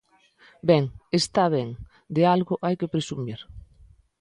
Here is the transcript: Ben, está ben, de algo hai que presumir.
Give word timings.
Ben, 0.69 0.83
está 1.19 1.43
ben, 1.55 1.69
de 2.15 2.21
algo 2.33 2.55
hai 2.65 2.75
que 2.79 2.91
presumir. 2.93 3.39